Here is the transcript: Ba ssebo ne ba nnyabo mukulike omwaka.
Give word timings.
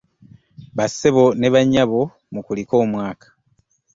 Ba 0.75 0.85
ssebo 0.89 1.25
ne 1.39 1.47
ba 1.53 1.61
nnyabo 1.63 2.01
mukulike 2.33 2.75
omwaka. 2.83 3.27